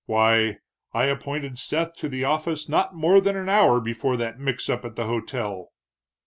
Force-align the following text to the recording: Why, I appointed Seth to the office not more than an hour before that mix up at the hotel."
Why, 0.07 0.57
I 0.93 1.03
appointed 1.03 1.59
Seth 1.59 1.93
to 1.97 2.09
the 2.09 2.23
office 2.23 2.67
not 2.67 2.95
more 2.95 3.21
than 3.21 3.37
an 3.37 3.49
hour 3.49 3.79
before 3.79 4.17
that 4.17 4.39
mix 4.39 4.67
up 4.67 4.83
at 4.83 4.95
the 4.95 5.05
hotel." 5.05 5.73